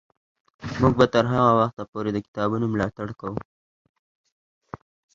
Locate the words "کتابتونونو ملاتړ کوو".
2.25-3.39